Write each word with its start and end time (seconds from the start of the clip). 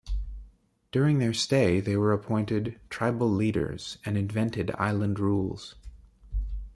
During 0.91 1.19
their 1.19 1.31
stay 1.31 1.79
they 1.79 1.95
were 1.95 2.11
appointed 2.11 2.79
'tribal 2.89 3.29
leaders' 3.29 3.99
and 4.03 4.17
invented 4.17 4.71
island 4.79 5.19
rules. 5.19 5.75